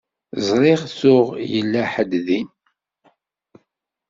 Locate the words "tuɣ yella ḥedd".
0.97-2.11